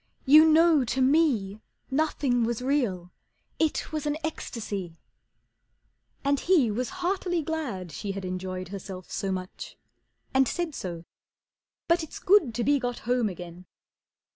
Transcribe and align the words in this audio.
"You 0.25 0.45
know 0.49 0.83
to 0.83 0.99
me 0.99 1.61
Nothing 1.91 2.43
was 2.43 2.63
real, 2.63 3.11
it 3.59 3.91
was 3.91 4.07
an 4.07 4.17
ecstasy." 4.23 4.97
And 6.23 6.39
he 6.39 6.71
was 6.71 6.89
heartily 7.05 7.43
glad 7.43 7.91
she 7.91 8.13
had 8.13 8.25
enjoyed 8.25 8.69
Herself 8.69 9.11
so 9.11 9.31
much, 9.31 9.77
and 10.33 10.47
said 10.47 10.73
so. 10.73 11.05
"But 11.87 12.01
it's 12.01 12.17
good 12.17 12.55
To 12.55 12.63
be 12.63 12.79
got 12.79 12.97
home 13.05 13.29
again." 13.29 13.67